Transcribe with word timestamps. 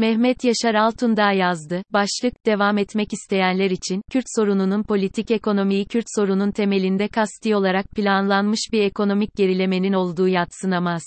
Mehmet 0.00 0.44
Yaşar 0.44 0.74
Altundağ 0.74 1.32
yazdı. 1.32 1.82
Başlık, 1.92 2.46
devam 2.46 2.78
etmek 2.78 3.12
isteyenler 3.12 3.70
için, 3.70 4.02
Kürt 4.10 4.24
sorununun 4.36 4.82
politik 4.82 5.30
ekonomiyi 5.30 5.86
Kürt 5.86 6.04
sorunun 6.16 6.50
temelinde 6.50 7.08
kasti 7.08 7.56
olarak 7.56 7.86
planlanmış 7.90 8.60
bir 8.72 8.82
ekonomik 8.82 9.36
gerilemenin 9.36 9.92
olduğu 9.92 10.28
yatsınamaz. 10.28 11.02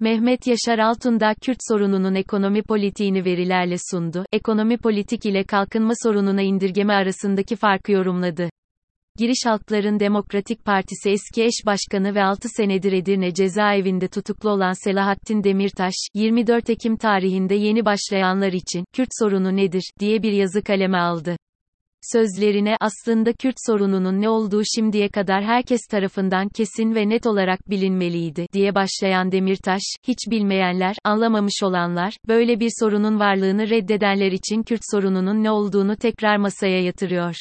Mehmet 0.00 0.46
Yaşar 0.46 0.78
Altundağ 0.78 1.34
Kürt 1.42 1.58
sorununun 1.68 2.14
ekonomi 2.14 2.62
politiğini 2.62 3.24
verilerle 3.24 3.76
sundu. 3.90 4.24
Ekonomi 4.32 4.76
politik 4.78 5.26
ile 5.26 5.44
kalkınma 5.44 5.92
sorununa 6.02 6.42
indirgeme 6.42 6.94
arasındaki 6.94 7.56
farkı 7.56 7.92
yorumladı. 7.92 8.50
Giriş 9.18 9.46
Halkların 9.46 10.00
Demokratik 10.00 10.64
Partisi 10.64 11.10
eski 11.10 11.44
eş 11.44 11.66
başkanı 11.66 12.14
ve 12.14 12.24
6 12.24 12.48
senedir 12.48 12.92
Edirne 12.92 13.34
cezaevinde 13.34 14.08
tutuklu 14.08 14.50
olan 14.50 14.84
Selahattin 14.84 15.44
Demirtaş, 15.44 15.94
24 16.14 16.70
Ekim 16.70 16.96
tarihinde 16.96 17.54
yeni 17.54 17.84
başlayanlar 17.84 18.52
için, 18.52 18.84
Kürt 18.92 19.08
sorunu 19.18 19.56
nedir, 19.56 19.90
diye 20.00 20.22
bir 20.22 20.32
yazı 20.32 20.62
kaleme 20.62 20.98
aldı. 20.98 21.36
Sözlerine, 22.12 22.76
aslında 22.80 23.32
Kürt 23.32 23.56
sorununun 23.66 24.20
ne 24.20 24.28
olduğu 24.28 24.62
şimdiye 24.74 25.08
kadar 25.08 25.44
herkes 25.44 25.80
tarafından 25.90 26.48
kesin 26.48 26.94
ve 26.94 27.08
net 27.08 27.26
olarak 27.26 27.70
bilinmeliydi, 27.70 28.46
diye 28.52 28.74
başlayan 28.74 29.32
Demirtaş, 29.32 29.82
hiç 30.08 30.18
bilmeyenler, 30.30 30.96
anlamamış 31.04 31.62
olanlar, 31.62 32.16
böyle 32.28 32.60
bir 32.60 32.70
sorunun 32.80 33.20
varlığını 33.20 33.70
reddedenler 33.70 34.32
için 34.32 34.62
Kürt 34.62 34.82
sorununun 34.90 35.44
ne 35.44 35.50
olduğunu 35.50 35.96
tekrar 35.96 36.36
masaya 36.36 36.82
yatırıyor. 36.82 37.34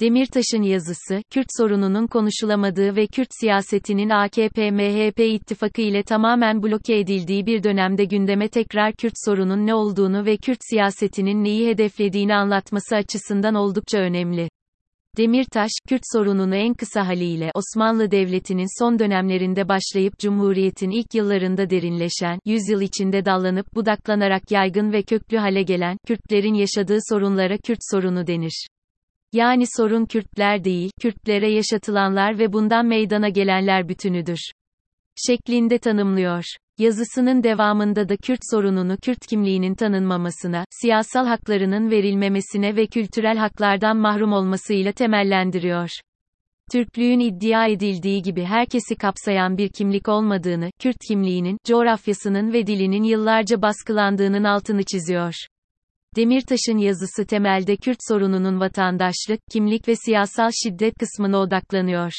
Demirtaş'ın 0.00 0.62
yazısı, 0.62 1.22
Kürt 1.30 1.46
sorununun 1.58 2.06
konuşulamadığı 2.06 2.96
ve 2.96 3.06
Kürt 3.06 3.28
siyasetinin 3.40 4.08
AKP-MHP 4.08 5.22
ittifakı 5.22 5.82
ile 5.82 6.02
tamamen 6.02 6.62
bloke 6.62 6.98
edildiği 6.98 7.46
bir 7.46 7.62
dönemde 7.62 8.04
gündeme 8.04 8.48
tekrar 8.48 8.92
Kürt 8.92 9.12
sorunun 9.26 9.66
ne 9.66 9.74
olduğunu 9.74 10.24
ve 10.24 10.36
Kürt 10.36 10.58
siyasetinin 10.60 11.44
neyi 11.44 11.68
hedeflediğini 11.68 12.34
anlatması 12.34 12.96
açısından 12.96 13.54
oldukça 13.54 13.98
önemli. 13.98 14.48
Demirtaş, 15.16 15.70
Kürt 15.88 16.02
sorununu 16.12 16.56
en 16.56 16.74
kısa 16.74 17.06
haliyle 17.06 17.50
Osmanlı 17.54 18.10
Devleti'nin 18.10 18.82
son 18.82 18.98
dönemlerinde 18.98 19.68
başlayıp 19.68 20.18
Cumhuriyet'in 20.18 20.90
ilk 20.90 21.14
yıllarında 21.14 21.70
derinleşen, 21.70 22.38
yüzyıl 22.44 22.80
içinde 22.80 23.24
dallanıp 23.24 23.74
budaklanarak 23.74 24.50
yaygın 24.50 24.92
ve 24.92 25.02
köklü 25.02 25.36
hale 25.36 25.62
gelen, 25.62 25.96
Kürtlerin 26.06 26.54
yaşadığı 26.54 26.98
sorunlara 27.08 27.58
Kürt 27.58 27.80
sorunu 27.90 28.26
denir. 28.26 28.66
Yani 29.32 29.64
sorun 29.76 30.04
Kürtler 30.06 30.64
değil, 30.64 30.90
Kürtlere 31.00 31.52
yaşatılanlar 31.52 32.38
ve 32.38 32.52
bundan 32.52 32.86
meydana 32.86 33.28
gelenler 33.28 33.88
bütünüdür. 33.88 34.38
Şeklinde 35.26 35.78
tanımlıyor. 35.78 36.44
Yazısının 36.78 37.42
devamında 37.42 38.08
da 38.08 38.16
Kürt 38.16 38.40
sorununu 38.50 38.96
Kürt 39.02 39.26
kimliğinin 39.26 39.74
tanınmamasına, 39.74 40.64
siyasal 40.70 41.26
haklarının 41.26 41.90
verilmemesine 41.90 42.76
ve 42.76 42.86
kültürel 42.86 43.36
haklardan 43.36 43.96
mahrum 43.96 44.32
olmasıyla 44.32 44.92
temellendiriyor. 44.92 45.90
Türklüğün 46.72 47.20
iddia 47.20 47.66
edildiği 47.66 48.22
gibi 48.22 48.44
herkesi 48.44 48.96
kapsayan 48.96 49.58
bir 49.58 49.68
kimlik 49.68 50.08
olmadığını, 50.08 50.70
Kürt 50.78 50.96
kimliğinin, 51.08 51.58
coğrafyasının 51.64 52.52
ve 52.52 52.66
dilinin 52.66 53.02
yıllarca 53.02 53.62
baskılandığının 53.62 54.44
altını 54.44 54.82
çiziyor. 54.84 55.34
Demirtaş'ın 56.16 56.78
yazısı 56.78 57.26
temelde 57.26 57.76
Kürt 57.76 57.98
sorununun 58.08 58.60
vatandaşlık, 58.60 59.40
kimlik 59.52 59.88
ve 59.88 59.94
siyasal 59.96 60.50
şiddet 60.62 60.94
kısmına 60.98 61.38
odaklanıyor. 61.38 62.12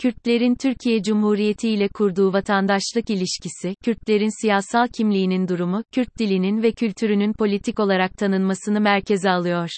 Kürtlerin 0.00 0.54
Türkiye 0.54 1.02
Cumhuriyeti 1.02 1.68
ile 1.68 1.88
kurduğu 1.88 2.32
vatandaşlık 2.32 3.10
ilişkisi, 3.10 3.74
Kürtlerin 3.84 4.42
siyasal 4.42 4.86
kimliğinin 4.88 5.48
durumu, 5.48 5.84
Kürt 5.92 6.18
dilinin 6.18 6.62
ve 6.62 6.72
kültürünün 6.72 7.32
politik 7.32 7.80
olarak 7.80 8.18
tanınmasını 8.18 8.80
merkeze 8.80 9.30
alıyor. 9.30 9.68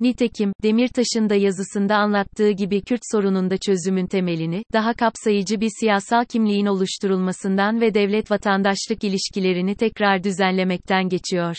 Nitekim, 0.00 0.52
Demirtaş'ın 0.62 1.30
da 1.30 1.34
yazısında 1.34 1.96
anlattığı 1.96 2.50
gibi 2.50 2.82
Kürt 2.82 3.02
sorununda 3.12 3.56
çözümün 3.58 4.06
temelini, 4.06 4.62
daha 4.72 4.94
kapsayıcı 4.94 5.60
bir 5.60 5.70
siyasal 5.80 6.24
kimliğin 6.24 6.66
oluşturulmasından 6.66 7.80
ve 7.80 7.94
devlet-vatandaşlık 7.94 9.04
ilişkilerini 9.04 9.74
tekrar 9.74 10.24
düzenlemekten 10.24 11.08
geçiyor. 11.08 11.56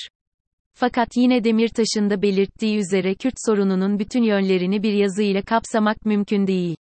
Fakat 0.74 1.08
yine 1.16 1.44
Demirtaş'ın 1.44 2.10
da 2.10 2.22
belirttiği 2.22 2.78
üzere 2.78 3.16
Kürt 3.16 3.34
sorununun 3.46 4.00
bütün 4.00 4.24
yönlerini 4.24 4.84
bir 4.84 4.94
yazı 4.94 5.24
ile 5.24 5.42
kapsamak 5.42 6.06
mümkün 6.06 6.48
değil. 6.48 6.76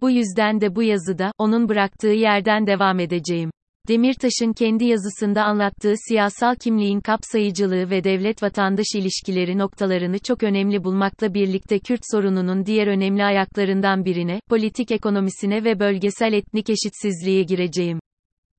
Bu 0.00 0.10
yüzden 0.10 0.60
de 0.60 0.74
bu 0.74 0.82
yazıda, 0.82 1.32
onun 1.38 1.68
bıraktığı 1.68 2.08
yerden 2.08 2.66
devam 2.66 3.00
edeceğim. 3.00 3.50
Demirtaş'ın 3.88 4.52
kendi 4.52 4.84
yazısında 4.84 5.44
anlattığı 5.44 5.94
siyasal 6.08 6.54
kimliğin 6.54 7.00
kapsayıcılığı 7.00 7.90
ve 7.90 8.04
devlet-vatandaş 8.04 8.86
ilişkileri 8.94 9.58
noktalarını 9.58 10.18
çok 10.18 10.42
önemli 10.42 10.84
bulmakla 10.84 11.34
birlikte 11.34 11.78
Kürt 11.78 12.00
sorununun 12.12 12.66
diğer 12.66 12.86
önemli 12.86 13.24
ayaklarından 13.24 14.04
birine, 14.04 14.40
politik 14.48 14.90
ekonomisine 14.90 15.64
ve 15.64 15.80
bölgesel 15.80 16.32
etnik 16.32 16.70
eşitsizliğe 16.70 17.42
gireceğim. 17.42 17.98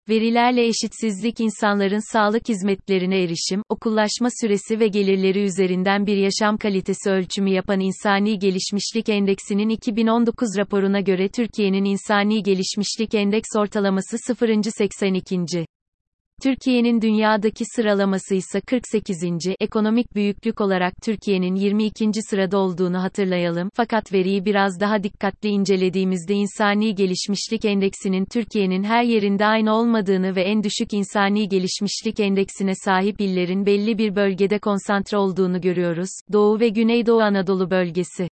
Verilerle 0.10 0.68
eşitsizlik 0.68 1.40
insanların 1.40 2.12
sağlık 2.14 2.50
hizmetlerine 2.50 3.24
erişim, 3.24 3.64
okullaşma 3.70 4.30
süresi 4.42 4.80
ve 4.80 4.88
gelirleri 4.88 5.44
üzerinden 5.44 6.06
bir 6.08 6.18
yaşam 6.18 6.58
kalitesi 6.58 7.10
ölçümü 7.10 7.50
yapan 7.50 7.80
İnsani 7.80 8.40
Gelişmişlik 8.40 9.10
Endeksinin 9.10 9.70
2019 9.70 10.58
raporuna 10.58 11.00
göre 11.00 11.30
Türkiye'nin 11.30 11.86
İnsani 11.86 12.44
Gelişmişlik 12.44 13.14
Endeks 13.14 13.50
ortalaması 13.58 14.18
0.82. 14.18 15.66
Türkiye'nin 16.44 17.02
dünyadaki 17.02 17.64
sıralaması 17.76 18.36
ise 18.36 18.62
48. 18.62 19.24
Ekonomik 19.60 20.16
büyüklük 20.16 20.62
olarak 20.62 20.94
Türkiye'nin 21.04 21.56
22. 21.56 22.10
sırada 22.30 22.58
olduğunu 22.58 23.04
hatırlayalım. 23.04 23.70
Fakat 23.74 24.14
veriyi 24.14 24.46
biraz 24.46 24.80
daha 24.80 25.04
dikkatli 25.04 25.50
incelediğimizde 25.50 26.34
insani 26.34 26.96
gelişmişlik 26.96 27.66
endeksinin 27.66 28.26
Türkiye'nin 28.26 28.84
her 28.84 29.04
yerinde 29.04 29.46
aynı 29.46 29.76
olmadığını 29.76 30.36
ve 30.36 30.42
en 30.42 30.64
düşük 30.64 30.94
insani 30.94 31.50
gelişmişlik 31.50 32.20
endeksine 32.20 32.74
sahip 32.76 33.22
illerin 33.22 33.66
belli 33.66 33.98
bir 33.98 34.16
bölgede 34.16 34.60
konsantre 34.60 35.18
olduğunu 35.18 35.62
görüyoruz. 35.62 36.10
Doğu 36.34 36.60
ve 36.60 36.70
Güneydoğu 36.70 37.22
Anadolu 37.22 37.72
bölgesi 37.72 38.30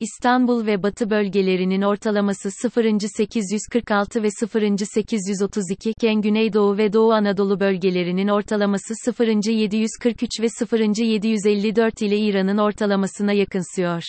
İstanbul 0.00 0.66
ve 0.66 0.82
Batı 0.82 1.10
bölgelerinin 1.10 1.82
ortalaması 1.82 2.48
0.846 2.48 4.22
ve 4.22 4.26
0.832 4.26 5.90
iken 5.90 6.20
Güneydoğu 6.20 6.78
ve 6.78 6.92
Doğu 6.92 7.12
Anadolu 7.12 7.60
bölgelerinin 7.60 8.28
ortalaması 8.28 8.94
0.743 9.10 10.42
ve 10.42 10.46
0.754 10.46 12.04
ile 12.04 12.18
İran'ın 12.18 12.58
ortalamasına 12.58 13.32
yakınsıyor. 13.32 14.02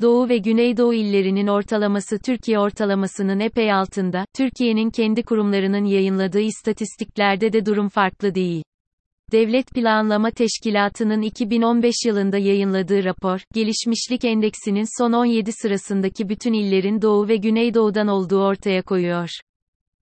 Doğu 0.00 0.28
ve 0.28 0.38
Güneydoğu 0.38 0.94
illerinin 0.94 1.46
ortalaması 1.46 2.18
Türkiye 2.18 2.58
ortalamasının 2.58 3.40
epey 3.40 3.72
altında. 3.72 4.24
Türkiye'nin 4.36 4.90
kendi 4.90 5.22
kurumlarının 5.22 5.84
yayınladığı 5.84 6.40
istatistiklerde 6.40 7.52
de 7.52 7.66
durum 7.66 7.88
farklı 7.88 8.34
değil. 8.34 8.62
Devlet 9.32 9.66
Planlama 9.66 10.30
Teşkilatı'nın 10.30 11.22
2015 11.22 11.94
yılında 12.06 12.38
yayınladığı 12.38 13.04
rapor, 13.04 13.40
Gelişmişlik 13.54 14.24
Endeksinin 14.24 15.02
son 15.02 15.12
17 15.12 15.52
sırasındaki 15.52 16.28
bütün 16.28 16.52
illerin 16.52 17.02
Doğu 17.02 17.28
ve 17.28 17.36
Güneydoğu'dan 17.36 18.08
olduğu 18.08 18.42
ortaya 18.42 18.82
koyuyor. 18.82 19.28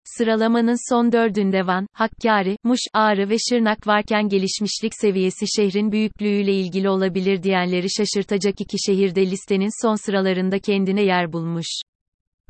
Sıralamanın 0.05 0.93
son 0.93 1.13
dördünde 1.13 1.67
Van, 1.67 1.87
Hakkari, 1.93 2.57
Muş, 2.65 2.81
Ağrı 2.95 3.29
ve 3.29 3.37
Şırnak 3.51 3.87
varken 3.87 4.29
gelişmişlik 4.29 4.93
seviyesi 5.01 5.47
şehrin 5.57 5.93
büyüklüğüyle 5.93 6.53
ilgili 6.53 6.89
olabilir 6.89 7.43
diyenleri 7.43 7.87
şaşırtacak 7.91 8.61
iki 8.61 8.77
şehirde 8.87 9.31
listenin 9.31 9.83
son 9.87 9.95
sıralarında 9.95 10.59
kendine 10.59 11.03
yer 11.03 11.33
bulmuş. 11.33 11.83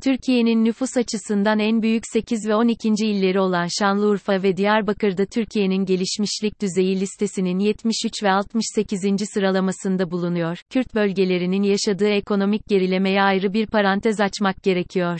Türkiye'nin 0.03 0.65
nüfus 0.65 0.97
açısından 0.97 1.59
en 1.59 1.81
büyük 1.81 2.03
8 2.13 2.47
ve 2.47 2.55
12. 2.55 2.89
illeri 2.89 3.39
olan 3.39 3.67
Şanlıurfa 3.79 4.43
ve 4.43 4.57
Diyarbakır'da 4.57 5.25
Türkiye'nin 5.25 5.85
gelişmişlik 5.85 6.61
düzeyi 6.61 6.99
listesinin 6.99 7.59
73 7.59 8.23
ve 8.23 8.31
68. 8.31 9.01
sıralamasında 9.33 10.11
bulunuyor. 10.11 10.57
Kürt 10.69 10.95
bölgelerinin 10.95 11.63
yaşadığı 11.63 12.09
ekonomik 12.09 12.67
gerilemeye 12.67 13.21
ayrı 13.21 13.53
bir 13.53 13.67
parantez 13.67 14.21
açmak 14.21 14.63
gerekiyor. 14.63 15.19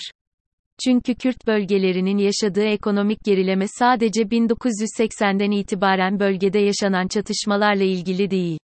Çünkü 0.85 1.15
Kürt 1.15 1.47
bölgelerinin 1.47 2.17
yaşadığı 2.17 2.65
ekonomik 2.65 3.23
gerileme 3.23 3.65
sadece 3.67 4.21
1980'den 4.21 5.51
itibaren 5.51 6.19
bölgede 6.19 6.59
yaşanan 6.59 7.07
çatışmalarla 7.07 7.83
ilgili 7.83 8.31
değil. 8.31 8.59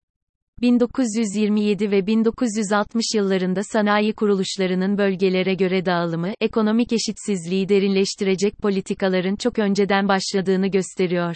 1927 0.61 1.91
ve 1.91 2.07
1960 2.07 3.05
yıllarında 3.15 3.63
sanayi 3.63 4.13
kuruluşlarının 4.13 4.97
bölgelere 4.97 5.53
göre 5.53 5.85
dağılımı, 5.85 6.33
ekonomik 6.41 6.93
eşitsizliği 6.93 7.69
derinleştirecek 7.69 8.57
politikaların 8.57 9.35
çok 9.35 9.59
önceden 9.59 10.07
başladığını 10.07 10.67
gösteriyor. 10.67 11.35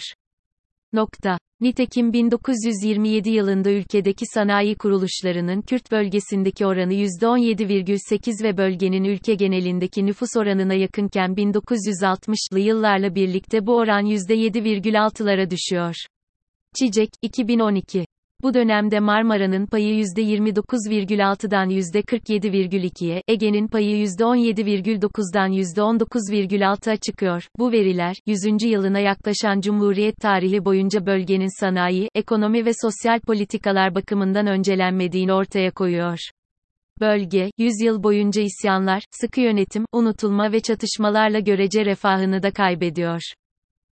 Nokta. 0.92 1.38
Nitekim 1.60 2.12
1927 2.12 3.30
yılında 3.30 3.70
ülkedeki 3.70 4.24
sanayi 4.34 4.74
kuruluşlarının 4.74 5.62
Kürt 5.62 5.92
bölgesindeki 5.92 6.66
oranı 6.66 6.94
%17,8 6.94 8.44
ve 8.44 8.56
bölgenin 8.56 9.04
ülke 9.04 9.34
genelindeki 9.34 10.06
nüfus 10.06 10.36
oranına 10.36 10.74
yakınken 10.74 11.30
1960'lı 11.30 12.60
yıllarla 12.60 13.14
birlikte 13.14 13.66
bu 13.66 13.76
oran 13.76 14.06
%7,6'lara 14.06 15.50
düşüyor. 15.50 15.94
Çiçek, 16.78 17.10
2012. 17.22 18.04
Bu 18.42 18.54
dönemde 18.54 19.00
Marmara'nın 19.00 19.66
payı 19.66 20.04
%29,6'dan 20.04 21.70
%47,2'ye, 21.70 23.22
Ege'nin 23.28 23.68
payı 23.68 24.04
%17,9'dan 24.04 25.52
%19,6'a 25.52 26.96
çıkıyor. 26.96 27.48
Bu 27.58 27.72
veriler, 27.72 28.16
100. 28.26 28.62
yılına 28.62 28.98
yaklaşan 28.98 29.60
Cumhuriyet 29.60 30.16
tarihi 30.16 30.64
boyunca 30.64 31.06
bölgenin 31.06 31.60
sanayi, 31.60 32.08
ekonomi 32.14 32.64
ve 32.64 32.70
sosyal 32.82 33.20
politikalar 33.20 33.94
bakımından 33.94 34.46
öncelenmediğini 34.46 35.32
ortaya 35.32 35.70
koyuyor. 35.70 36.18
Bölge, 37.00 37.50
100 37.58 37.72
yıl 37.84 38.02
boyunca 38.02 38.42
isyanlar, 38.42 39.02
sıkı 39.10 39.40
yönetim, 39.40 39.84
unutulma 39.92 40.52
ve 40.52 40.60
çatışmalarla 40.60 41.38
görece 41.38 41.84
refahını 41.84 42.42
da 42.42 42.50
kaybediyor. 42.50 43.20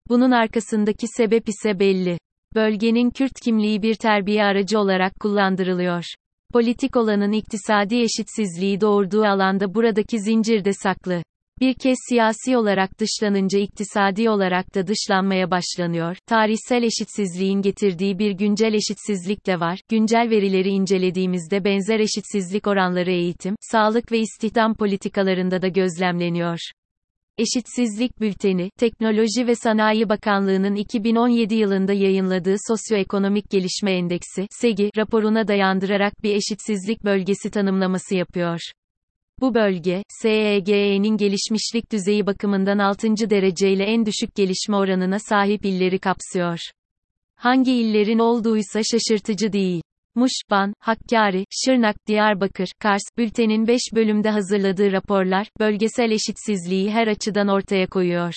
Bunun 0.08 0.30
arkasındaki 0.30 1.06
sebep 1.16 1.48
ise 1.48 1.78
belli. 1.78 2.18
Bölgenin 2.56 3.10
Kürt 3.10 3.40
kimliği 3.44 3.82
bir 3.82 3.94
terbiye 3.94 4.44
aracı 4.44 4.78
olarak 4.78 5.20
kullandırılıyor. 5.20 6.04
Politik 6.52 6.96
olanın 6.96 7.32
iktisadi 7.32 8.00
eşitsizliği 8.00 8.80
doğurduğu 8.80 9.24
alanda 9.24 9.74
buradaki 9.74 10.20
zincir 10.20 10.64
de 10.64 10.72
saklı. 10.72 11.22
Bir 11.60 11.74
kez 11.74 11.96
siyasi 12.08 12.56
olarak 12.56 12.90
dışlanınca 13.00 13.58
iktisadi 13.58 14.30
olarak 14.30 14.74
da 14.74 14.86
dışlanmaya 14.86 15.50
başlanıyor. 15.50 16.16
Tarihsel 16.26 16.82
eşitsizliğin 16.82 17.62
getirdiği 17.62 18.18
bir 18.18 18.30
güncel 18.30 18.74
eşitsizlik 18.74 19.46
de 19.46 19.60
var. 19.60 19.80
Güncel 19.88 20.30
verileri 20.30 20.68
incelediğimizde 20.68 21.64
benzer 21.64 22.00
eşitsizlik 22.00 22.66
oranları 22.66 23.10
eğitim, 23.10 23.54
sağlık 23.60 24.12
ve 24.12 24.18
istihdam 24.18 24.74
politikalarında 24.74 25.62
da 25.62 25.68
gözlemleniyor. 25.68 26.58
Eşitsizlik 27.38 28.20
Bülteni, 28.20 28.70
Teknoloji 28.78 29.46
ve 29.46 29.54
Sanayi 29.54 30.08
Bakanlığı'nın 30.08 30.74
2017 30.74 31.54
yılında 31.54 31.92
yayınladığı 31.92 32.56
Sosyoekonomik 32.68 33.50
Gelişme 33.50 33.92
Endeksi, 33.92 34.46
SEGI, 34.50 34.90
raporuna 34.96 35.48
dayandırarak 35.48 36.22
bir 36.22 36.34
eşitsizlik 36.34 37.04
bölgesi 37.04 37.50
tanımlaması 37.50 38.14
yapıyor. 38.14 38.60
Bu 39.40 39.54
bölge, 39.54 40.02
SEGE'nin 40.08 41.16
gelişmişlik 41.16 41.92
düzeyi 41.92 42.26
bakımından 42.26 42.78
6. 42.78 43.30
dereceyle 43.30 43.84
en 43.84 44.06
düşük 44.06 44.34
gelişme 44.34 44.76
oranına 44.76 45.18
sahip 45.18 45.64
illeri 45.64 45.98
kapsıyor. 45.98 46.58
Hangi 47.34 47.72
illerin 47.72 48.18
olduğuysa 48.18 48.80
şaşırtıcı 48.82 49.52
değil. 49.52 49.82
Muş, 50.16 50.32
Van, 50.50 50.72
Hakkari, 50.78 51.44
Şırnak, 51.50 51.96
Diyarbakır, 52.06 52.68
Kars, 52.80 53.02
bültenin 53.18 53.66
5 53.66 53.80
bölümde 53.94 54.30
hazırladığı 54.30 54.92
raporlar, 54.92 55.48
bölgesel 55.60 56.10
eşitsizliği 56.10 56.90
her 56.90 57.06
açıdan 57.06 57.48
ortaya 57.48 57.86
koyuyor. 57.86 58.34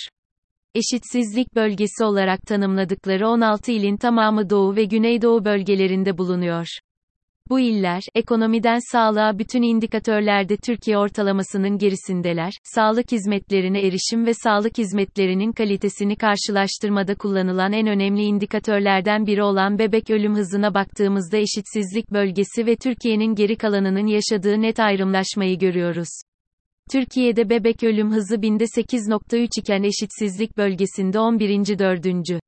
Eşitsizlik 0.75 1.55
bölgesi 1.55 2.03
olarak 2.03 2.41
tanımladıkları 2.41 3.27
16 3.27 3.71
ilin 3.71 3.97
tamamı 3.97 4.49
Doğu 4.49 4.75
ve 4.75 4.83
Güneydoğu 4.83 5.45
bölgelerinde 5.45 6.17
bulunuyor. 6.17 6.67
Bu 7.49 7.59
iller, 7.59 8.01
ekonomiden 8.15 8.79
sağlığa 8.91 9.39
bütün 9.39 9.61
indikatörlerde 9.61 10.57
Türkiye 10.57 10.97
ortalamasının 10.97 11.77
gerisindeler, 11.77 12.53
sağlık 12.63 13.11
hizmetlerine 13.11 13.87
erişim 13.87 14.25
ve 14.25 14.33
sağlık 14.33 14.77
hizmetlerinin 14.77 15.51
kalitesini 15.51 16.15
karşılaştırmada 16.15 17.15
kullanılan 17.15 17.73
en 17.73 17.87
önemli 17.87 18.21
indikatörlerden 18.21 19.25
biri 19.25 19.43
olan 19.43 19.79
bebek 19.79 20.09
ölüm 20.09 20.35
hızına 20.35 20.73
baktığımızda 20.73 21.37
eşitsizlik 21.37 22.11
bölgesi 22.11 22.65
ve 22.65 22.75
Türkiye'nin 22.75 23.35
geri 23.35 23.55
kalanının 23.55 24.07
yaşadığı 24.07 24.61
net 24.61 24.79
ayrımlaşmayı 24.79 25.59
görüyoruz. 25.59 26.09
Türkiye'de 26.91 27.49
bebek 27.49 27.83
ölüm 27.83 28.11
hızı 28.11 28.41
binde 28.41 28.63
8.3 28.63 29.47
iken 29.59 29.83
eşitsizlik 29.83 30.57
bölgesinde 30.57 31.19
11. 31.19 31.79
4. 31.79 32.39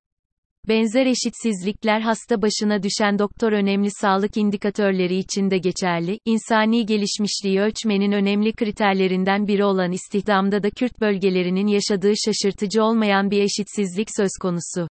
Benzer 0.67 1.05
eşitsizlikler 1.05 2.01
hasta 2.01 2.41
başına 2.41 2.83
düşen 2.83 3.19
doktor 3.19 3.51
önemli 3.51 3.91
sağlık 3.91 4.37
indikatörleri 4.37 5.17
için 5.17 5.51
de 5.51 5.57
geçerli. 5.57 6.19
İnsani 6.25 6.85
gelişmişliği 6.85 7.59
ölçmenin 7.59 8.11
önemli 8.11 8.53
kriterlerinden 8.53 9.47
biri 9.47 9.63
olan 9.63 9.91
istihdamda 9.91 10.63
da 10.63 10.69
Kürt 10.69 11.01
bölgelerinin 11.01 11.67
yaşadığı 11.67 12.13
şaşırtıcı 12.25 12.83
olmayan 12.83 13.31
bir 13.31 13.41
eşitsizlik 13.41 14.07
söz 14.17 14.29
konusu. 14.41 14.87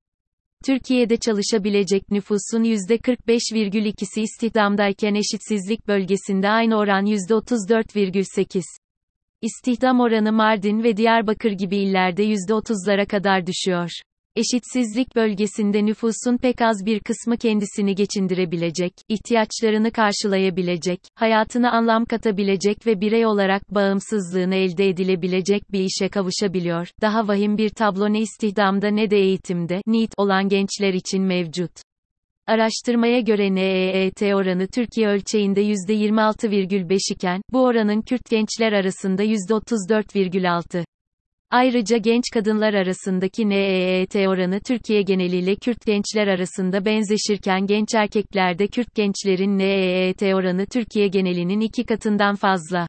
Türkiye'de 0.65 1.17
çalışabilecek 1.17 2.11
nüfusun 2.11 2.65
%45,2'si 2.65 4.21
istihdamdayken 4.21 5.15
eşitsizlik 5.15 5.89
bölgesinde 5.89 6.49
aynı 6.49 6.77
oran 6.77 7.07
%34,8. 7.07 8.63
İstihdam 9.43 10.01
oranı 10.01 10.33
Mardin 10.33 10.83
ve 10.83 10.97
Diyarbakır 10.97 11.51
gibi 11.51 11.77
illerde 11.77 12.25
%30'lara 12.25 13.07
kadar 13.07 13.47
düşüyor. 13.47 13.91
Eşitsizlik 14.39 15.17
bölgesinde 15.17 15.87
nüfusun 15.87 16.37
pek 16.37 16.63
az 16.63 16.87
bir 16.87 17.01
kısmı 17.01 17.37
kendisini 17.37 17.95
geçindirebilecek, 17.95 18.93
ihtiyaçlarını 19.09 19.91
karşılayabilecek, 19.91 21.01
hayatına 21.15 21.73
anlam 21.73 22.05
katabilecek 22.05 22.87
ve 22.87 23.01
birey 23.01 23.27
olarak 23.27 23.75
bağımsızlığını 23.75 24.55
elde 24.55 24.89
edilebilecek 24.89 25.73
bir 25.73 25.81
işe 25.81 26.09
kavuşabiliyor. 26.09 26.89
Daha 27.01 27.29
vahim 27.29 27.59
bir 27.59 27.69
tablo 27.69 28.13
ne 28.13 28.21
istihdamda 28.21 28.89
ne 28.89 29.11
de 29.11 29.17
eğitimde, 29.17 29.83
NEET 29.87 30.11
olan 30.17 30.49
gençler 30.49 30.95
için 30.95 31.23
mevcut. 31.23 31.73
Araştırmaya 32.47 33.21
göre 33.21 33.55
NEET 33.55 34.23
oranı 34.23 34.67
Türkiye 34.67 35.09
ölçeğinde 35.09 35.63
%26,5 35.63 37.15
iken, 37.15 37.43
bu 37.53 37.65
oranın 37.65 38.01
Kürt 38.01 38.31
gençler 38.31 38.73
arasında 38.73 39.25
%34,6. 39.25 40.85
Ayrıca 41.51 41.97
genç 41.97 42.25
kadınlar 42.35 42.75
arasındaki 42.75 43.49
NEET 43.49 44.17
oranı 44.17 44.61
Türkiye 44.61 45.03
geneliyle 45.03 45.57
Kürt 45.57 45.87
gençler 45.87 46.27
arasında 46.27 46.85
benzeşirken 46.85 47.67
genç 47.67 47.95
erkeklerde 47.95 48.67
Kürt 48.67 48.95
gençlerin 48.95 49.59
NEET 49.59 50.23
oranı 50.23 50.67
Türkiye 50.67 51.09
genelinin 51.09 51.61
iki 51.61 51.85
katından 51.85 52.35
fazla. 52.35 52.87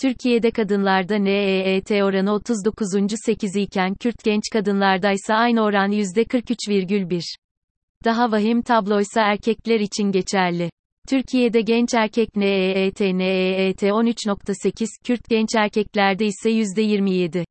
Türkiye'de 0.00 0.50
kadınlarda 0.50 1.16
NEET 1.16 1.90
oranı 1.90 2.30
39.8 2.30 3.60
iken 3.60 3.94
Kürt 3.94 4.24
genç 4.24 4.42
kadınlarda 4.52 5.12
ise 5.12 5.34
aynı 5.34 5.62
oran 5.62 5.92
%43,1. 5.92 7.22
Daha 8.04 8.32
vahim 8.32 8.62
tabloysa 8.62 9.22
erkekler 9.22 9.80
için 9.80 10.12
geçerli. 10.12 10.70
Türkiye'de 11.08 11.60
genç 11.60 11.94
erkek 11.94 12.36
NEET 12.36 13.00
NEET 13.00 13.82
13.8, 13.82 14.86
Kürt 15.04 15.28
genç 15.28 15.48
erkeklerde 15.56 16.26
ise 16.26 16.50
%27. 16.50 17.44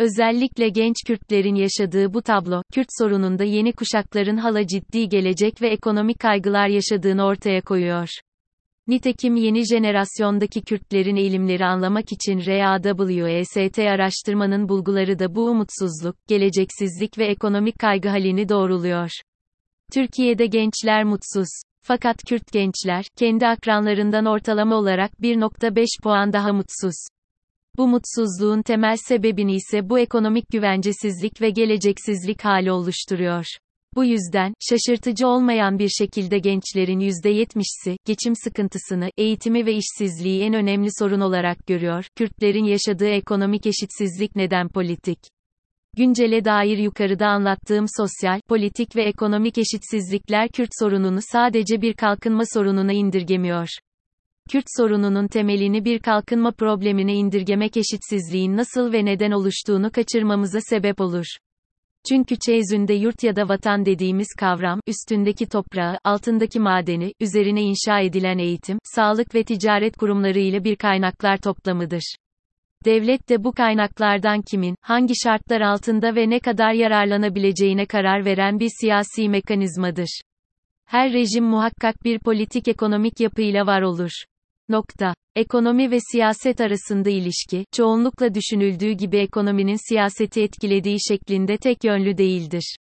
Özellikle 0.00 0.68
genç 0.68 0.96
Kürtlerin 1.06 1.54
yaşadığı 1.54 2.14
bu 2.14 2.22
tablo, 2.22 2.62
Kürt 2.72 2.86
sorununda 2.98 3.44
yeni 3.44 3.72
kuşakların 3.72 4.36
hala 4.36 4.66
ciddi 4.66 5.08
gelecek 5.08 5.62
ve 5.62 5.68
ekonomik 5.68 6.20
kaygılar 6.20 6.68
yaşadığını 6.68 7.24
ortaya 7.24 7.60
koyuyor. 7.60 8.08
Nitekim 8.86 9.36
yeni 9.36 9.66
jenerasyondaki 9.66 10.62
Kürtlerin 10.62 11.16
eğilimleri 11.16 11.64
anlamak 11.64 12.12
için 12.12 12.46
RAWEST 12.46 13.78
araştırmanın 13.78 14.68
bulguları 14.68 15.18
da 15.18 15.34
bu 15.34 15.44
umutsuzluk, 15.44 16.16
geleceksizlik 16.28 17.18
ve 17.18 17.26
ekonomik 17.26 17.78
kaygı 17.78 18.08
halini 18.08 18.48
doğruluyor. 18.48 19.10
Türkiye'de 19.92 20.46
gençler 20.46 21.04
mutsuz. 21.04 21.48
Fakat 21.82 22.16
Kürt 22.28 22.52
gençler, 22.52 23.04
kendi 23.18 23.46
akranlarından 23.46 24.26
ortalama 24.26 24.76
olarak 24.76 25.12
1.5 25.12 26.02
puan 26.02 26.32
daha 26.32 26.52
mutsuz. 26.52 27.19
Bu 27.78 27.88
mutsuzluğun 27.88 28.62
temel 28.62 28.96
sebebini 28.96 29.54
ise 29.54 29.88
bu 29.88 29.98
ekonomik 29.98 30.44
güvencesizlik 30.52 31.40
ve 31.40 31.50
geleceksizlik 31.50 32.44
hali 32.44 32.72
oluşturuyor. 32.72 33.44
Bu 33.94 34.04
yüzden, 34.04 34.54
şaşırtıcı 34.60 35.26
olmayan 35.26 35.78
bir 35.78 35.88
şekilde 35.88 36.38
gençlerin 36.38 37.00
%70'si, 37.00 37.96
geçim 38.06 38.34
sıkıntısını, 38.36 39.10
eğitimi 39.16 39.66
ve 39.66 39.74
işsizliği 39.74 40.42
en 40.42 40.54
önemli 40.54 40.88
sorun 40.98 41.20
olarak 41.20 41.66
görüyor. 41.66 42.06
Kürtlerin 42.16 42.64
yaşadığı 42.64 43.08
ekonomik 43.08 43.66
eşitsizlik 43.66 44.36
neden 44.36 44.68
politik? 44.68 45.18
Güncele 45.96 46.44
dair 46.44 46.78
yukarıda 46.78 47.26
anlattığım 47.26 47.84
sosyal, 47.96 48.40
politik 48.48 48.96
ve 48.96 49.02
ekonomik 49.02 49.58
eşitsizlikler 49.58 50.48
Kürt 50.48 50.70
sorununu 50.78 51.18
sadece 51.32 51.82
bir 51.82 51.94
kalkınma 51.94 52.42
sorununa 52.54 52.92
indirgemiyor. 52.92 53.68
Kürt 54.50 54.64
sorununun 54.76 55.28
temelini 55.28 55.84
bir 55.84 55.98
kalkınma 55.98 56.52
problemine 56.52 57.14
indirgemek 57.14 57.76
eşitsizliğin 57.76 58.56
nasıl 58.56 58.92
ve 58.92 59.04
neden 59.04 59.30
oluştuğunu 59.30 59.90
kaçırmamıza 59.90 60.60
sebep 60.60 61.00
olur. 61.00 61.26
Çünkü 62.08 62.36
çeyzünde 62.46 62.94
yurt 62.94 63.22
ya 63.22 63.36
da 63.36 63.48
vatan 63.48 63.86
dediğimiz 63.86 64.28
kavram, 64.38 64.80
üstündeki 64.86 65.46
toprağı, 65.46 65.98
altındaki 66.04 66.60
madeni, 66.60 67.12
üzerine 67.20 67.62
inşa 67.62 68.00
edilen 68.00 68.38
eğitim, 68.38 68.78
sağlık 68.84 69.34
ve 69.34 69.44
ticaret 69.44 69.96
kurumları 69.96 70.38
ile 70.38 70.64
bir 70.64 70.76
kaynaklar 70.76 71.36
toplamıdır. 71.36 72.14
Devlet 72.84 73.28
de 73.28 73.44
bu 73.44 73.52
kaynaklardan 73.52 74.42
kimin, 74.42 74.74
hangi 74.80 75.14
şartlar 75.24 75.60
altında 75.60 76.14
ve 76.14 76.30
ne 76.30 76.40
kadar 76.40 76.72
yararlanabileceğine 76.72 77.86
karar 77.86 78.24
veren 78.24 78.60
bir 78.60 78.70
siyasi 78.80 79.28
mekanizmadır. 79.28 80.20
Her 80.86 81.12
rejim 81.12 81.44
muhakkak 81.44 82.04
bir 82.04 82.18
politik 82.18 82.68
ekonomik 82.68 83.20
yapıyla 83.20 83.66
var 83.66 83.82
olur. 83.82 84.10
Nokta. 84.70 85.14
Ekonomi 85.36 85.90
ve 85.90 85.98
siyaset 86.12 86.60
arasında 86.60 87.10
ilişki, 87.10 87.64
çoğunlukla 87.72 88.34
düşünüldüğü 88.34 88.92
gibi 88.92 89.18
ekonominin 89.18 89.88
siyaseti 89.88 90.42
etkilediği 90.42 90.96
şeklinde 91.08 91.56
tek 91.56 91.84
yönlü 91.84 92.18
değildir. 92.18 92.76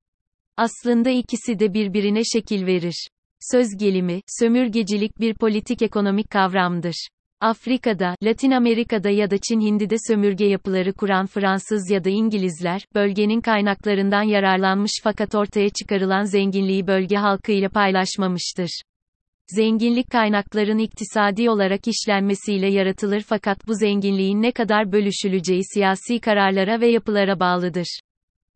Aslında 0.57 1.11
ikisi 1.11 1.59
de 1.59 1.75
birbirine 1.75 2.25
şekil 2.25 2.66
verir. 2.66 3.09
Söz 3.52 3.69
gelimi, 3.78 4.21
sömürgecilik 4.40 5.21
bir 5.21 5.35
politik 5.35 5.83
ekonomik 5.83 6.31
kavramdır. 6.31 7.09
Afrika'da, 7.40 8.14
Latin 8.23 8.50
Amerika'da 8.50 9.11
ya 9.11 9.31
da 9.31 9.37
Çin 9.49 9.61
Hindi'de 9.61 9.97
sömürge 10.09 10.45
yapıları 10.45 10.93
kuran 10.93 11.26
Fransız 11.26 11.90
ya 11.90 12.05
da 12.05 12.11
İngilizler, 12.11 12.87
bölgenin 12.95 13.40
kaynaklarından 13.40 14.23
yararlanmış 14.23 14.93
fakat 15.02 15.35
ortaya 15.35 15.69
çıkarılan 15.69 16.25
zenginliği 16.25 16.87
bölge 16.87 17.16
halkıyla 17.16 17.69
paylaşmamıştır. 17.69 18.81
Zenginlik 19.54 20.10
kaynakların 20.10 20.78
iktisadi 20.78 21.50
olarak 21.50 21.80
işlenmesiyle 21.88 22.66
yaratılır 22.66 23.20
fakat 23.20 23.68
bu 23.68 23.74
zenginliğin 23.74 24.42
ne 24.42 24.52
kadar 24.52 24.92
bölüşüleceği 24.92 25.64
siyasi 25.74 26.20
kararlara 26.20 26.80
ve 26.80 26.86
yapılara 26.86 27.40
bağlıdır. 27.40 28.00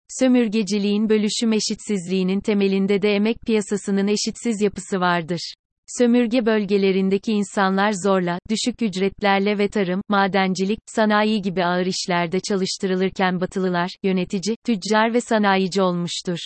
Sömürgeciliğin 0.08 1.08
bölüşüm 1.08 1.52
eşitsizliğinin 1.52 2.40
temelinde 2.40 3.02
de 3.02 3.10
emek 3.10 3.40
piyasasının 3.40 4.08
eşitsiz 4.08 4.62
yapısı 4.62 5.00
vardır. 5.00 5.54
Sömürge 5.98 6.46
bölgelerindeki 6.46 7.32
insanlar 7.32 7.92
zorla, 8.04 8.38
düşük 8.50 8.82
ücretlerle 8.82 9.58
ve 9.58 9.68
tarım, 9.68 10.02
madencilik, 10.08 10.78
sanayi 10.86 11.42
gibi 11.42 11.64
ağır 11.64 11.86
işlerde 11.86 12.40
çalıştırılırken 12.40 13.40
Batılılar, 13.40 13.90
yönetici, 14.02 14.56
tüccar 14.66 15.14
ve 15.14 15.20
sanayici 15.20 15.82
olmuştur. 15.82 16.38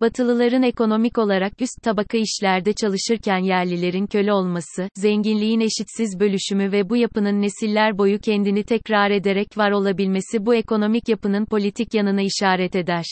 Batılıların 0.00 0.62
ekonomik 0.62 1.18
olarak 1.18 1.62
üst 1.62 1.82
tabaka 1.82 2.18
işlerde 2.18 2.72
çalışırken 2.72 3.38
yerlilerin 3.38 4.06
köle 4.06 4.32
olması, 4.32 4.88
zenginliğin 4.94 5.60
eşitsiz 5.60 6.20
bölüşümü 6.20 6.72
ve 6.72 6.90
bu 6.90 6.96
yapının 6.96 7.42
nesiller 7.42 7.98
boyu 7.98 8.18
kendini 8.18 8.62
tekrar 8.62 9.10
ederek 9.10 9.58
var 9.58 9.70
olabilmesi 9.70 10.46
bu 10.46 10.54
ekonomik 10.54 11.08
yapının 11.08 11.46
politik 11.46 11.94
yanına 11.94 12.22
işaret 12.22 12.76
eder. 12.76 13.04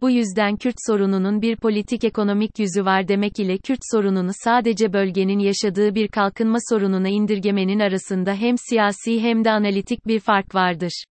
Bu 0.00 0.10
yüzden 0.10 0.56
Kürt 0.56 0.74
sorununun 0.86 1.42
bir 1.42 1.56
politik 1.56 2.04
ekonomik 2.04 2.58
yüzü 2.58 2.84
var 2.84 3.08
demek 3.08 3.38
ile 3.38 3.58
Kürt 3.58 3.80
sorununu 3.92 4.30
sadece 4.44 4.92
bölgenin 4.92 5.38
yaşadığı 5.38 5.94
bir 5.94 6.08
kalkınma 6.08 6.58
sorununa 6.70 7.08
indirgemenin 7.08 7.80
arasında 7.80 8.34
hem 8.34 8.54
siyasi 8.68 9.20
hem 9.20 9.44
de 9.44 9.50
analitik 9.50 10.06
bir 10.06 10.20
fark 10.20 10.54
vardır. 10.54 11.04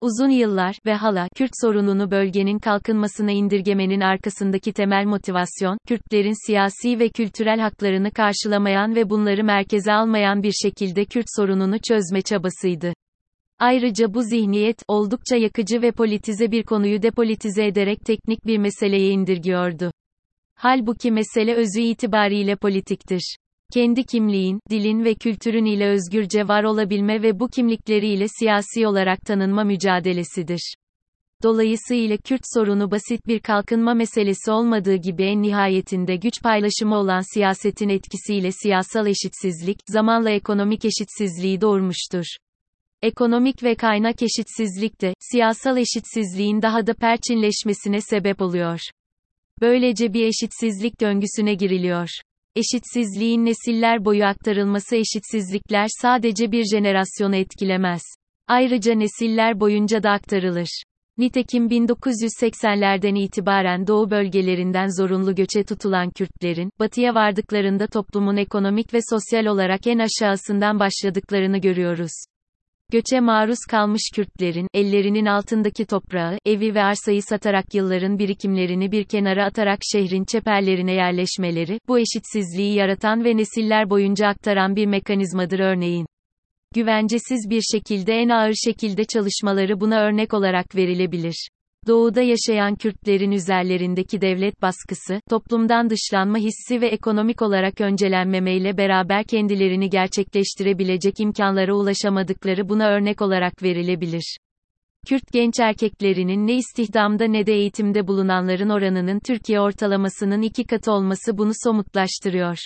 Uzun 0.00 0.30
yıllar 0.30 0.78
ve 0.86 0.94
hala 0.94 1.28
Kürt 1.36 1.50
sorununu 1.60 2.10
bölgenin 2.10 2.58
kalkınmasına 2.58 3.30
indirgemenin 3.30 4.00
arkasındaki 4.00 4.72
temel 4.72 5.04
motivasyon, 5.04 5.78
Kürtlerin 5.88 6.46
siyasi 6.46 6.98
ve 6.98 7.08
kültürel 7.08 7.60
haklarını 7.60 8.10
karşılamayan 8.10 8.94
ve 8.94 9.10
bunları 9.10 9.44
merkeze 9.44 9.92
almayan 9.92 10.42
bir 10.42 10.52
şekilde 10.52 11.04
Kürt 11.04 11.26
sorununu 11.36 11.78
çözme 11.78 12.22
çabasıydı. 12.22 12.92
Ayrıca 13.58 14.14
bu 14.14 14.22
zihniyet, 14.22 14.82
oldukça 14.88 15.36
yakıcı 15.36 15.82
ve 15.82 15.92
politize 15.92 16.50
bir 16.50 16.62
konuyu 16.62 17.02
depolitize 17.02 17.66
ederek 17.66 17.98
teknik 18.06 18.46
bir 18.46 18.58
meseleye 18.58 19.10
indirgiyordu. 19.10 19.90
Halbuki 20.54 21.12
mesele 21.12 21.54
özü 21.54 21.80
itibariyle 21.80 22.56
politiktir. 22.56 23.36
Kendi 23.72 24.04
kimliğin, 24.04 24.60
dilin 24.70 25.04
ve 25.04 25.14
kültürün 25.14 25.64
ile 25.64 25.88
özgürce 25.88 26.48
var 26.48 26.64
olabilme 26.64 27.22
ve 27.22 27.40
bu 27.40 27.48
kimlikleriyle 27.48 28.26
siyasi 28.28 28.86
olarak 28.86 29.20
tanınma 29.20 29.64
mücadelesidir. 29.64 30.74
Dolayısıyla 31.42 32.16
Kürt 32.16 32.40
sorunu 32.54 32.90
basit 32.90 33.26
bir 33.26 33.40
kalkınma 33.40 33.94
meselesi 33.94 34.50
olmadığı 34.50 34.94
gibi 34.94 35.22
en 35.22 35.42
nihayetinde 35.42 36.16
güç 36.16 36.42
paylaşımı 36.42 36.96
olan 36.96 37.34
siyasetin 37.34 37.88
etkisiyle 37.88 38.52
siyasal 38.52 39.06
eşitsizlik, 39.06 39.78
zamanla 39.88 40.30
ekonomik 40.30 40.84
eşitsizliği 40.84 41.60
doğurmuştur. 41.60 42.24
Ekonomik 43.02 43.62
ve 43.62 43.74
kaynak 43.74 44.22
eşitsizlik 44.22 45.00
de, 45.00 45.14
siyasal 45.20 45.76
eşitsizliğin 45.76 46.62
daha 46.62 46.86
da 46.86 46.94
perçinleşmesine 46.94 48.00
sebep 48.00 48.42
oluyor. 48.42 48.80
Böylece 49.60 50.12
bir 50.12 50.24
eşitsizlik 50.24 51.00
döngüsüne 51.00 51.54
giriliyor. 51.54 52.08
Eşitsizliğin 52.56 53.44
nesiller 53.44 54.04
boyu 54.04 54.24
aktarılması 54.24 54.96
eşitsizlikler 54.96 55.86
sadece 56.02 56.52
bir 56.52 56.64
jenerasyonu 56.64 57.36
etkilemez. 57.36 58.02
Ayrıca 58.48 58.94
nesiller 58.94 59.60
boyunca 59.60 60.02
da 60.02 60.10
aktarılır. 60.10 60.82
Nitekim 61.18 61.66
1980'lerden 61.66 63.14
itibaren 63.14 63.86
Doğu 63.86 64.10
bölgelerinden 64.10 65.02
zorunlu 65.02 65.34
göçe 65.34 65.64
tutulan 65.64 66.10
Kürtlerin, 66.10 66.70
batıya 66.78 67.14
vardıklarında 67.14 67.86
toplumun 67.86 68.36
ekonomik 68.36 68.94
ve 68.94 68.98
sosyal 69.10 69.46
olarak 69.46 69.86
en 69.86 69.98
aşağısından 69.98 70.80
başladıklarını 70.80 71.58
görüyoruz. 71.58 72.12
Göçe 72.92 73.20
maruz 73.20 73.58
kalmış 73.70 74.02
Kürtlerin, 74.14 74.68
ellerinin 74.74 75.26
altındaki 75.26 75.86
toprağı, 75.86 76.38
evi 76.46 76.74
ve 76.74 76.82
arsayı 76.82 77.22
satarak 77.22 77.74
yılların 77.74 78.18
birikimlerini 78.18 78.92
bir 78.92 79.04
kenara 79.04 79.44
atarak 79.44 79.78
şehrin 79.92 80.24
çeperlerine 80.24 80.92
yerleşmeleri, 80.92 81.80
bu 81.88 81.98
eşitsizliği 81.98 82.74
yaratan 82.74 83.24
ve 83.24 83.36
nesiller 83.36 83.90
boyunca 83.90 84.26
aktaran 84.26 84.76
bir 84.76 84.86
mekanizmadır 84.86 85.58
örneğin. 85.58 86.06
Güvencesiz 86.74 87.50
bir 87.50 87.62
şekilde 87.72 88.12
en 88.14 88.28
ağır 88.28 88.54
şekilde 88.54 89.04
çalışmaları 89.04 89.80
buna 89.80 90.00
örnek 90.00 90.34
olarak 90.34 90.76
verilebilir. 90.76 91.48
Doğuda 91.86 92.22
yaşayan 92.22 92.74
Kürtlerin 92.74 93.30
üzerlerindeki 93.30 94.20
devlet 94.20 94.62
baskısı, 94.62 95.20
toplumdan 95.30 95.90
dışlanma 95.90 96.38
hissi 96.38 96.80
ve 96.80 96.86
ekonomik 96.86 97.42
olarak 97.42 97.80
öncelenmemeyle 97.80 98.76
beraber 98.76 99.24
kendilerini 99.24 99.90
gerçekleştirebilecek 99.90 101.20
imkanlara 101.20 101.74
ulaşamadıkları 101.74 102.68
buna 102.68 102.88
örnek 102.88 103.22
olarak 103.22 103.62
verilebilir. 103.62 104.36
Kürt 105.08 105.32
genç 105.32 105.60
erkeklerinin 105.60 106.46
ne 106.46 106.54
istihdamda 106.56 107.24
ne 107.24 107.46
de 107.46 107.52
eğitimde 107.52 108.06
bulunanların 108.06 108.68
oranının 108.68 109.20
Türkiye 109.26 109.60
ortalamasının 109.60 110.42
iki 110.42 110.64
katı 110.64 110.92
olması 110.92 111.38
bunu 111.38 111.52
somutlaştırıyor. 111.64 112.58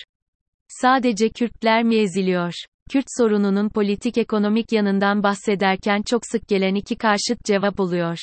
Sadece 0.68 1.28
Kürtler 1.28 1.82
mi 1.82 1.96
eziliyor? 1.96 2.52
Kürt 2.90 3.06
sorununun 3.18 3.68
politik 3.68 4.18
ekonomik 4.18 4.72
yanından 4.72 5.22
bahsederken 5.22 6.02
çok 6.02 6.22
sık 6.32 6.48
gelen 6.48 6.74
iki 6.74 6.96
karşıt 6.96 7.44
cevap 7.44 7.80
oluyor. 7.80 8.18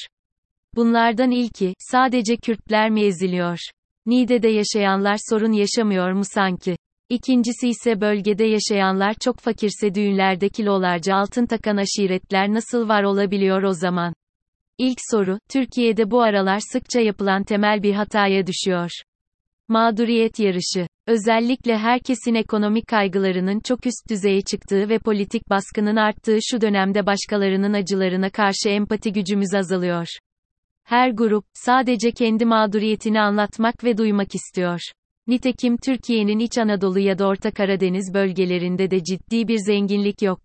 Bunlardan 0.77 1.31
ilki, 1.31 1.74
sadece 1.79 2.38
Kürtler 2.38 2.89
mi 2.89 3.01
eziliyor? 3.01 3.60
Niğde'de 4.05 4.48
yaşayanlar 4.48 5.17
sorun 5.29 5.51
yaşamıyor 5.51 6.12
mu 6.12 6.22
sanki? 6.24 6.77
İkincisi 7.10 7.69
ise 7.69 8.01
bölgede 8.01 8.43
yaşayanlar 8.43 9.13
çok 9.13 9.39
fakirse 9.39 9.96
düğünlerde 9.96 10.50
kilolarca 10.50 11.15
altın 11.15 11.46
takan 11.46 11.77
aşiretler 11.77 12.53
nasıl 12.53 12.88
var 12.89 13.03
olabiliyor 13.03 13.63
o 13.63 13.74
zaman? 13.74 14.13
İlk 14.77 14.98
soru, 15.12 15.39
Türkiye'de 15.50 16.12
bu 16.12 16.22
aralar 16.22 16.60
sıkça 16.72 17.00
yapılan 17.00 17.43
temel 17.43 17.84
bir 17.84 17.93
hataya 17.93 18.48
düşüyor. 18.48 18.91
Mağduriyet 19.67 20.39
yarışı. 20.39 20.88
Özellikle 21.07 21.77
herkesin 21.77 22.36
ekonomik 22.36 22.88
kaygılarının 22.88 23.60
çok 23.60 23.86
üst 23.86 24.10
düzeye 24.10 24.41
çıktığı 24.41 24.89
ve 24.89 25.00
politik 25.00 25.50
baskının 25.50 25.96
arttığı 25.96 26.38
şu 26.41 26.62
dönemde 26.62 27.05
başkalarının 27.05 27.74
acılarına 27.74 28.29
karşı 28.29 28.69
empati 28.69 29.13
gücümüz 29.13 29.53
azalıyor. 29.55 30.07
Her 30.88 31.10
grup, 31.10 31.46
sadece 31.53 32.12
kendi 32.12 32.46
mağduriyetini 32.46 33.22
anlatmak 33.22 33.84
ve 33.84 33.98
duymak 33.98 34.36
istiyor. 34.36 34.79
Nitekim 35.27 35.77
Türkiye'nin 35.77 36.39
İç 36.39 36.58
Anadolu 36.58 37.00
ya 37.00 37.20
da 37.20 37.27
Orta 37.27 37.51
Karadeniz 37.51 38.13
bölgelerinde 38.13 38.91
de 38.91 39.03
ciddi 39.03 39.48
bir 39.48 39.58
zenginlik 39.58 40.22
yok. 40.22 40.39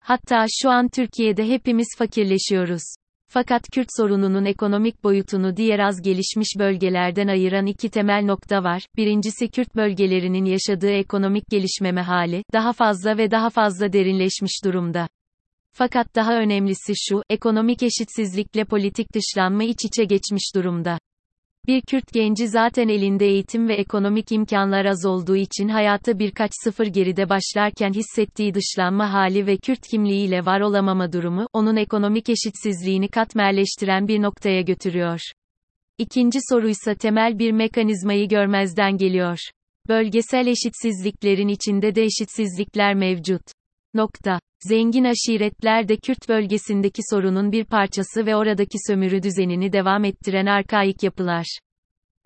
Hatta 0.00 0.46
şu 0.62 0.70
an 0.70 0.88
Türkiye'de 0.88 1.48
hepimiz 1.48 1.88
fakirleşiyoruz. 1.98 2.82
Fakat 3.28 3.62
Kürt 3.74 3.88
sorununun 3.96 4.44
ekonomik 4.44 5.04
boyutunu 5.04 5.56
diğer 5.56 5.78
az 5.78 6.02
gelişmiş 6.02 6.48
bölgelerden 6.58 7.28
ayıran 7.28 7.66
iki 7.66 7.88
temel 7.88 8.24
nokta 8.24 8.64
var. 8.64 8.86
Birincisi 8.96 9.48
Kürt 9.48 9.76
bölgelerinin 9.76 10.44
yaşadığı 10.44 10.92
ekonomik 10.92 11.44
gelişmeme 11.50 12.02
hali, 12.02 12.42
daha 12.52 12.72
fazla 12.72 13.18
ve 13.18 13.30
daha 13.30 13.50
fazla 13.50 13.92
derinleşmiş 13.92 14.64
durumda. 14.64 15.08
Fakat 15.72 16.14
daha 16.14 16.38
önemlisi 16.38 16.92
şu, 16.96 17.22
ekonomik 17.30 17.82
eşitsizlikle 17.82 18.64
politik 18.64 19.06
dışlanma 19.14 19.64
iç 19.64 19.84
içe 19.84 20.04
geçmiş 20.04 20.54
durumda. 20.54 20.98
Bir 21.66 21.80
Kürt 21.80 22.12
genci 22.12 22.48
zaten 22.48 22.88
elinde 22.88 23.26
eğitim 23.26 23.68
ve 23.68 23.74
ekonomik 23.74 24.32
imkanlar 24.32 24.84
az 24.84 25.06
olduğu 25.06 25.36
için 25.36 25.68
hayata 25.68 26.18
birkaç 26.18 26.50
sıfır 26.64 26.86
geride 26.86 27.28
başlarken 27.28 27.92
hissettiği 27.92 28.54
dışlanma 28.54 29.12
hali 29.12 29.46
ve 29.46 29.56
Kürt 29.56 29.86
kimliğiyle 29.90 30.46
var 30.46 30.60
olamama 30.60 31.12
durumu, 31.12 31.46
onun 31.52 31.76
ekonomik 31.76 32.28
eşitsizliğini 32.28 33.08
katmerleştiren 33.08 34.08
bir 34.08 34.22
noktaya 34.22 34.62
götürüyor. 34.62 35.20
İkinci 35.98 36.38
soruysa 36.50 36.94
temel 36.94 37.38
bir 37.38 37.52
mekanizmayı 37.52 38.28
görmezden 38.28 38.96
geliyor. 38.96 39.38
Bölgesel 39.88 40.46
eşitsizliklerin 40.46 41.48
içinde 41.48 41.94
de 41.94 42.02
eşitsizlikler 42.02 42.94
mevcut. 42.94 43.42
Nokta. 43.94 44.40
Zengin 44.60 45.04
aşiretler 45.04 45.88
de 45.88 45.96
Kürt 45.96 46.28
bölgesindeki 46.28 47.02
sorunun 47.10 47.52
bir 47.52 47.64
parçası 47.64 48.26
ve 48.26 48.36
oradaki 48.36 48.78
sömürü 48.86 49.22
düzenini 49.22 49.72
devam 49.72 50.04
ettiren 50.04 50.46
arkaik 50.46 51.02
yapılar. 51.02 51.58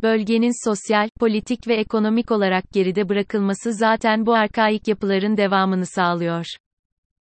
Bölgenin 0.03 0.69
sosyal, 0.69 1.09
politik 1.21 1.69
ve 1.69 1.75
ekonomik 1.75 2.31
olarak 2.31 2.73
geride 2.73 3.09
bırakılması 3.09 3.73
zaten 3.73 4.27
bu 4.27 4.35
arkaik 4.35 4.89
yapıların 4.89 5.37
devamını 5.37 5.87
sağlıyor. 5.87 6.47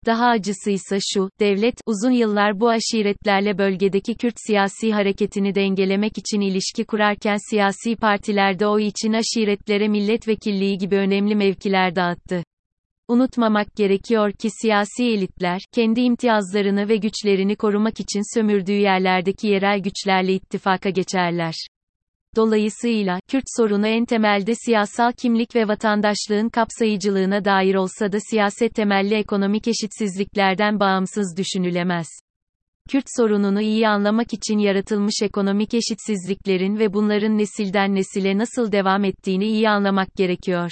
Daha 0.06 0.26
acısıysa 0.28 0.98
şu, 1.14 1.30
devlet, 1.40 1.76
uzun 1.86 2.12
yıllar 2.12 2.60
bu 2.60 2.70
aşiretlerle 2.70 3.58
bölgedeki 3.58 4.16
Kürt 4.16 4.36
siyasi 4.48 4.94
hareketini 4.94 5.56
dengelemek 5.56 6.18
için 6.18 6.42
ilişki 6.42 6.86
kurarken 6.86 7.38
siyasi 7.50 7.96
partilerde 7.96 8.68
o 8.68 8.80
için 8.80 9.14
aşiretlere 9.14 9.88
milletvekilliği 9.88 10.78
gibi 10.78 10.96
önemli 10.96 11.36
mevkiler 11.36 11.96
dağıttı. 11.96 12.44
Unutmamak 13.08 13.76
gerekiyor 13.76 14.32
ki 14.32 14.50
siyasi 14.62 15.04
elitler, 15.04 15.62
kendi 15.72 16.02
imtiyazlarını 16.02 16.90
ve 16.90 16.96
güçlerini 16.96 17.56
korumak 17.56 18.00
için 18.00 18.36
sömürdüğü 18.38 18.80
yerlerdeki 18.80 19.48
yerel 19.48 19.80
güçlerle 19.80 20.34
ittifaka 20.34 20.90
geçerler. 20.90 21.54
Dolayısıyla, 22.36 23.20
Kürt 23.28 23.44
sorunu 23.58 23.88
en 23.88 24.06
temelde 24.06 24.56
siyasal 24.56 25.12
kimlik 25.12 25.56
ve 25.56 25.68
vatandaşlığın 25.68 26.50
kapsayıcılığına 26.50 27.46
dair 27.46 27.76
olsa 27.76 28.12
da 28.12 28.18
siyaset 28.30 28.76
temelli 28.76 29.16
ekonomik 29.16 29.68
eşitsizliklerden 29.68 30.80
bağımsız 30.80 31.38
düşünülemez. 31.38 32.08
Kürt 32.90 33.06
sorununu 33.18 33.62
iyi 33.62 33.88
anlamak 33.88 34.34
için 34.34 34.58
yaratılmış 34.58 35.16
ekonomik 35.24 35.74
eşitsizliklerin 35.74 36.80
ve 36.80 36.94
bunların 36.94 37.38
nesilden 37.38 37.96
nesile 37.96 38.38
nasıl 38.38 38.72
devam 38.72 39.04
ettiğini 39.04 39.46
iyi 39.46 39.70
anlamak 39.70 40.16
gerekiyor. 40.16 40.72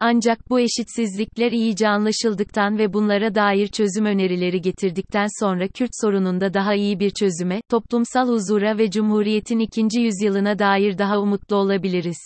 Ancak 0.00 0.50
bu 0.50 0.60
eşitsizlikler 0.60 1.52
iyice 1.52 1.88
anlaşıldıktan 1.88 2.78
ve 2.78 2.92
bunlara 2.92 3.34
dair 3.34 3.66
çözüm 3.66 4.04
önerileri 4.04 4.60
getirdikten 4.60 5.26
sonra 5.40 5.68
Kürt 5.68 5.90
sorununda 5.92 6.54
daha 6.54 6.74
iyi 6.74 7.00
bir 7.00 7.10
çözüme, 7.10 7.60
toplumsal 7.70 8.28
huzura 8.28 8.78
ve 8.78 8.90
Cumhuriyet'in 8.90 9.58
ikinci 9.58 10.00
yüzyılına 10.00 10.58
dair 10.58 10.98
daha 10.98 11.20
umutlu 11.20 11.56
olabiliriz. 11.56 12.18